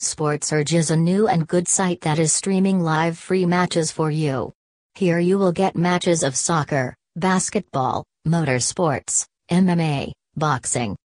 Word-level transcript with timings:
SportSurge 0.00 0.74
is 0.74 0.92
a 0.92 0.96
new 0.96 1.26
and 1.26 1.48
good 1.48 1.66
site 1.66 2.02
that 2.02 2.20
is 2.20 2.32
streaming 2.32 2.80
live 2.80 3.18
free 3.18 3.44
matches 3.44 3.90
for 3.90 4.12
you. 4.12 4.52
Here 4.94 5.18
you 5.18 5.38
will 5.40 5.50
get 5.50 5.76
matches 5.76 6.22
of 6.22 6.36
soccer, 6.36 6.94
basketball, 7.16 8.04
motorsports, 8.24 9.26
MMA, 9.50 10.12
boxing. 10.36 10.96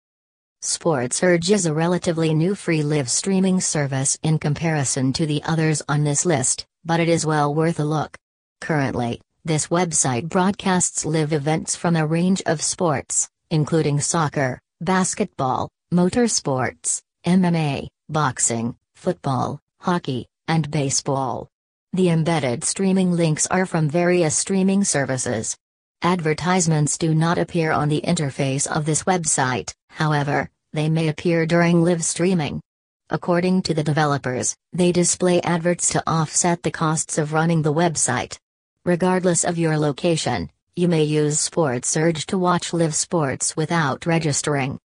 SportSurge 0.62 1.50
is 1.50 1.66
a 1.66 1.74
relatively 1.74 2.36
new 2.36 2.54
free 2.54 2.84
live 2.84 3.10
streaming 3.10 3.60
service 3.60 4.16
in 4.22 4.38
comparison 4.38 5.12
to 5.14 5.26
the 5.26 5.42
others 5.44 5.82
on 5.90 6.04
this 6.04 6.24
list, 6.24 6.64
but 6.86 7.00
it 7.00 7.10
is 7.10 7.26
well 7.26 7.52
worth 7.56 7.80
a 7.80 7.84
look. 7.84 8.16
Currently, 8.62 9.20
this 9.44 9.70
website 9.70 10.30
broadcasts 10.30 11.04
live 11.04 11.34
events 11.34 11.76
from 11.76 11.96
a 11.96 12.06
range 12.06 12.44
of 12.46 12.62
sports, 12.62 13.28
including 13.50 14.00
soccer, 14.00 14.60
basketball, 14.82 15.72
motorsports, 15.92 17.02
MMA, 17.26 17.88
boxing, 18.10 18.76
football, 19.04 19.60
hockey, 19.82 20.26
and 20.48 20.72
baseball. 20.72 21.50
The 21.92 22.10
embedded 22.10 22.64
streaming 22.64 23.12
links 23.12 23.46
are 23.48 23.66
from 23.66 23.90
various 23.90 24.34
streaming 24.34 24.86
services. 24.86 25.58
Advertisements 26.02 26.98
do 26.98 27.14
not 27.14 27.38
appear 27.38 27.74
on 27.74 27.90
the 27.90 28.00
interface 28.00 28.66
of 28.66 28.86
this 28.86 29.04
website, 29.04 29.74
however, 29.90 30.50
they 30.72 30.88
may 30.88 31.10
appear 31.10 31.46
during 31.46 31.84
live 31.84 32.02
streaming. 32.02 32.62
According 33.10 33.64
to 33.64 33.74
the 33.74 33.84
developers, 33.84 34.56
they 34.72 34.94
display 34.94 35.42
adverts 35.42 35.90
to 35.90 36.04
offset 36.08 36.64
the 36.64 36.72
costs 36.72 37.18
of 37.18 37.34
running 37.34 37.62
the 37.62 37.74
website. 37.74 38.38
Regardless 38.86 39.44
of 39.44 39.58
your 39.58 39.78
location, 39.78 40.50
you 40.78 40.88
may 40.88 41.04
use 41.04 41.50
SportSurge 41.50 42.24
to 42.28 42.38
watch 42.38 42.72
live 42.72 42.96
sports 42.96 43.58
without 43.58 44.06
registering. 44.06 44.80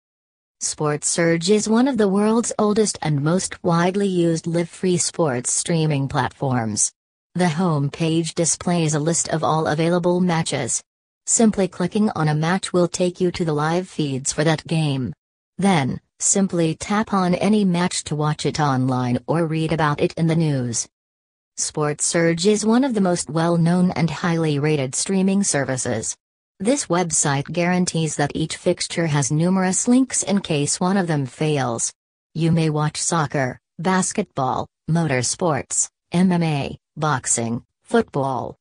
SportSurge 0.63 1.51
is 1.51 1.69
one 1.69 1.87
of 1.87 1.99
the 1.99 2.09
world's 2.09 2.51
oldest 2.59 2.99
and 3.03 3.23
most 3.23 3.63
widely 3.63 4.07
used 4.07 4.47
live-free 4.47 4.97
sports 4.97 5.53
streaming 5.53 6.09
platforms. 6.09 6.91
The 7.35 7.51
home 7.51 7.91
page 7.91 8.35
displays 8.35 8.95
a 8.95 8.99
list 8.99 9.29
of 9.29 9.45
all 9.45 9.67
available 9.67 10.19
matches. 10.21 10.83
Simply 11.27 11.69
clicking 11.69 12.09
on 12.17 12.29
a 12.29 12.35
match 12.35 12.73
will 12.73 12.89
take 12.89 13.21
you 13.21 13.31
to 13.33 13.45
the 13.45 13.53
live 13.53 13.87
feeds 13.87 14.33
for 14.33 14.45
that 14.45 14.67
game. 14.67 15.13
Then, 15.59 16.01
simply 16.21 16.75
tap 16.75 17.13
on 17.13 17.35
any 17.35 17.67
match 17.67 18.03
to 18.05 18.17
watch 18.17 18.47
it 18.47 18.59
online 18.59 19.19
or 19.27 19.47
read 19.47 19.73
about 19.73 20.01
it 20.01 20.15
in 20.15 20.27
the 20.27 20.37
news. 20.37 20.89
SportSurge 21.59 22.47
is 22.47 22.65
one 22.65 22.85
of 22.85 22.95
the 22.95 23.03
most 23.03 23.29
well-known 23.29 23.91
and 23.91 24.09
highly 24.09 24.59
rated 24.59 24.95
streaming 24.95 25.43
services. 25.43 26.17
This 26.59 26.87
website 26.87 27.53
guarantees 27.53 28.17
that 28.17 28.33
each 28.35 28.57
fixture 28.57 29.07
has 29.07 29.31
numerous 29.31 29.87
links 29.87 30.23
in 30.23 30.41
case 30.41 30.81
one 30.81 30.97
of 30.97 31.07
them 31.07 31.27
fails. 31.27 31.93
You 32.33 32.51
may 32.51 32.71
watch 32.71 32.97
soccer, 32.97 33.61
basketball, 33.79 34.67
motorsports, 34.91 35.91
MMA, 36.15 36.79
boxing, 36.97 37.63
football. 37.85 38.57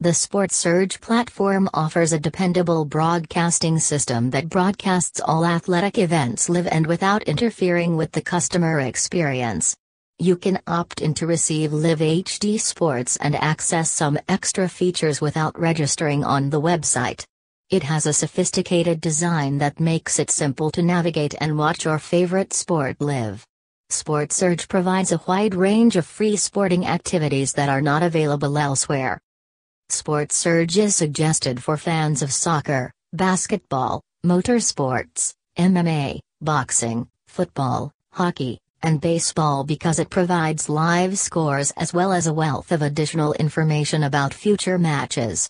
The 0.00 0.10
SportSurge 0.10 1.00
platform 1.00 1.70
offers 1.72 2.12
a 2.12 2.18
dependable 2.18 2.84
broadcasting 2.84 3.78
system 3.78 4.30
that 4.30 4.48
broadcasts 4.48 5.20
all 5.20 5.46
athletic 5.46 5.98
events 5.98 6.48
live 6.48 6.66
and 6.66 6.84
without 6.84 7.22
interfering 7.22 7.96
with 7.96 8.10
the 8.10 8.22
customer 8.22 8.80
experience. 8.80 9.76
You 10.22 10.36
can 10.36 10.60
opt 10.66 11.00
in 11.00 11.14
to 11.14 11.26
receive 11.26 11.72
Live 11.72 12.00
HD 12.00 12.60
Sports 12.60 13.16
and 13.16 13.34
access 13.34 13.90
some 13.90 14.18
extra 14.28 14.68
features 14.68 15.22
without 15.22 15.58
registering 15.58 16.24
on 16.24 16.50
the 16.50 16.60
website. 16.60 17.24
It 17.70 17.84
has 17.84 18.04
a 18.04 18.12
sophisticated 18.12 19.00
design 19.00 19.56
that 19.58 19.80
makes 19.80 20.18
it 20.18 20.30
simple 20.30 20.70
to 20.72 20.82
navigate 20.82 21.34
and 21.40 21.56
watch 21.56 21.86
your 21.86 21.98
favorite 21.98 22.52
sport 22.52 23.00
live. 23.00 23.46
SportSurge 23.90 24.68
provides 24.68 25.10
a 25.10 25.22
wide 25.26 25.54
range 25.54 25.96
of 25.96 26.04
free 26.04 26.36
sporting 26.36 26.86
activities 26.86 27.54
that 27.54 27.70
are 27.70 27.80
not 27.80 28.02
available 28.02 28.58
elsewhere. 28.58 29.22
SportSurge 29.88 30.76
is 30.76 30.94
suggested 30.94 31.62
for 31.62 31.78
fans 31.78 32.20
of 32.20 32.30
soccer, 32.30 32.92
basketball, 33.14 34.02
motorsports, 34.22 35.32
MMA, 35.56 36.20
boxing, 36.42 37.08
football, 37.26 37.90
hockey, 38.12 38.60
and 38.82 39.00
baseball 39.00 39.64
because 39.64 39.98
it 39.98 40.10
provides 40.10 40.68
live 40.68 41.18
scores 41.18 41.70
as 41.76 41.92
well 41.92 42.12
as 42.12 42.26
a 42.26 42.32
wealth 42.32 42.72
of 42.72 42.82
additional 42.82 43.32
information 43.34 44.02
about 44.02 44.34
future 44.34 44.78
matches. 44.78 45.48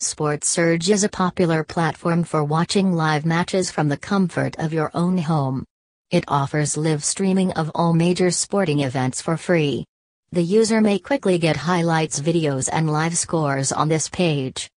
SportSurge 0.00 0.90
is 0.90 1.04
a 1.04 1.08
popular 1.08 1.62
platform 1.62 2.24
for 2.24 2.42
watching 2.42 2.92
live 2.92 3.24
matches 3.24 3.70
from 3.70 3.88
the 3.88 3.96
comfort 3.96 4.58
of 4.58 4.72
your 4.72 4.90
own 4.94 5.18
home. 5.18 5.64
It 6.10 6.24
offers 6.28 6.76
live 6.76 7.04
streaming 7.04 7.52
of 7.52 7.70
all 7.74 7.94
major 7.94 8.30
sporting 8.30 8.80
events 8.80 9.22
for 9.22 9.36
free. 9.36 9.84
The 10.32 10.42
user 10.42 10.80
may 10.80 10.98
quickly 10.98 11.38
get 11.38 11.56
highlights 11.56 12.20
videos 12.20 12.68
and 12.72 12.90
live 12.90 13.16
scores 13.16 13.70
on 13.70 13.88
this 13.88 14.08
page. 14.08 14.68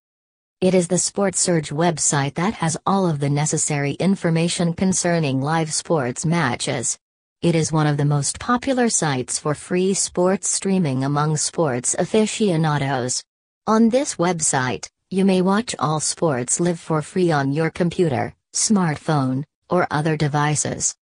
It 0.60 0.74
is 0.74 0.88
the 0.88 0.96
SportSurge 0.96 1.72
website 1.72 2.34
that 2.34 2.54
has 2.54 2.78
all 2.86 3.06
of 3.06 3.20
the 3.20 3.28
necessary 3.28 3.92
information 3.92 4.72
concerning 4.72 5.42
live 5.42 5.72
sports 5.74 6.24
matches. 6.24 6.98
It 7.46 7.54
is 7.54 7.70
one 7.70 7.86
of 7.86 7.96
the 7.96 8.04
most 8.04 8.40
popular 8.40 8.88
sites 8.88 9.38
for 9.38 9.54
free 9.54 9.94
sports 9.94 10.50
streaming 10.50 11.04
among 11.04 11.36
sports 11.36 11.94
aficionados. 11.96 13.22
On 13.68 13.88
this 13.88 14.16
website, 14.16 14.88
you 15.10 15.24
may 15.24 15.42
watch 15.42 15.72
all 15.78 16.00
sports 16.00 16.58
live 16.58 16.80
for 16.80 17.02
free 17.02 17.30
on 17.30 17.52
your 17.52 17.70
computer, 17.70 18.34
smartphone, 18.52 19.44
or 19.70 19.86
other 19.92 20.16
devices. 20.16 20.96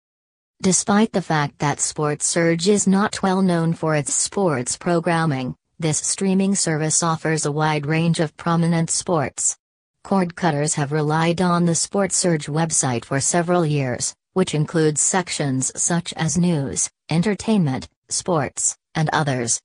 Despite 0.61 1.13
the 1.13 1.21
fact 1.21 1.59
that 1.59 1.77
SportSurge 1.77 2.67
is 2.67 2.87
not 2.87 3.23
well 3.23 3.41
known 3.41 3.71
for 3.71 3.95
its 3.95 4.13
sports 4.13 4.75
programming, 4.75 5.55
this 5.79 5.99
streaming 5.99 6.55
service 6.55 7.01
offers 7.01 7.45
a 7.45 7.53
wide 7.53 7.85
range 7.85 8.19
of 8.19 8.35
prominent 8.35 8.89
sports. 8.89 9.55
Cord 10.03 10.35
cutters 10.35 10.73
have 10.73 10.91
relied 10.91 11.39
on 11.39 11.63
the 11.63 11.71
SportSurge 11.71 12.49
website 12.49 13.05
for 13.05 13.21
several 13.21 13.65
years, 13.65 14.13
which 14.33 14.53
includes 14.53 15.01
sections 15.01 15.71
such 15.81 16.13
as 16.13 16.37
news, 16.37 16.89
entertainment, 17.09 17.87
sports, 18.09 18.75
and 18.95 19.09
others. 19.13 19.61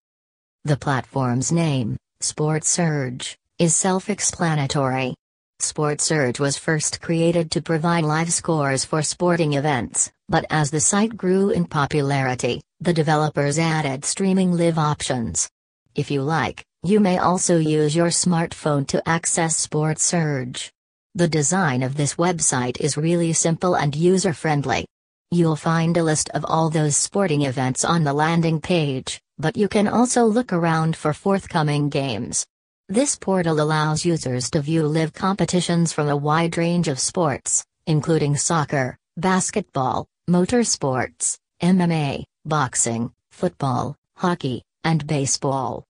The 0.65 0.77
platform's 0.77 1.51
name, 1.51 1.97
SportSurge, 2.23 3.37
is 3.59 3.75
self-explanatory. 3.75 5.15
SportSurge 5.61 6.39
was 6.39 6.57
first 6.57 7.01
created 7.01 7.51
to 7.51 7.63
provide 7.63 8.05
live 8.05 8.33
scores 8.33 8.85
for 8.85 9.03
sporting 9.03 9.55
events, 9.55 10.11
but 10.29 10.45
as 10.51 10.71
the 10.71 10.81
site 10.81 11.17
grew 11.17 11.51
in 11.51 11.65
popularity, 11.65 12.61
the 12.81 12.93
developers 12.93 13.59
added 13.59 14.05
streaming 14.05 14.53
live 14.53 14.79
options. 14.79 15.49
If 15.95 16.11
you 16.11 16.23
like, 16.23 16.65
you 16.85 17.01
may 17.01 17.19
also 17.19 17.59
use 17.59 17.97
your 17.97 18.09
smartphone 18.09 18.87
to 18.89 19.09
access 19.09 19.67
SportSurge. 19.67 20.71
The 21.19 21.27
design 21.27 21.83
of 21.83 21.97
this 21.97 22.15
website 22.15 22.79
is 22.79 22.97
really 22.97 23.33
simple 23.33 23.75
and 23.75 23.93
user-friendly. 23.93 24.87
You'll 25.33 25.57
find 25.57 25.97
a 25.97 26.03
list 26.05 26.31
of 26.33 26.45
all 26.45 26.71
those 26.71 26.97
sporting 26.97 27.43
events 27.43 27.85
on 27.85 28.05
the 28.05 28.13
landing 28.13 28.61
page, 28.61 29.21
but 29.37 29.57
you 29.57 29.67
can 29.67 29.89
also 29.89 30.25
look 30.25 30.53
around 30.53 30.95
for 30.95 31.13
forthcoming 31.13 31.89
games. 31.89 32.47
This 32.89 33.17
portal 33.17 33.61
allows 33.61 34.05
users 34.05 34.49
to 34.53 34.61
view 34.61 34.87
live 34.87 35.13
competitions 35.13 35.93
from 35.93 36.09
a 36.09 36.17
wide 36.17 36.57
range 36.57 36.87
of 36.87 37.01
sports, 37.01 37.65
including 37.89 38.37
soccer, 38.37 38.97
basketball, 39.17 40.07
motorsports, 40.31 41.37
MMA, 41.61 42.23
boxing, 42.45 43.11
football, 43.33 43.97
hockey, 44.15 44.63
and 44.85 45.05
baseball. 45.05 45.85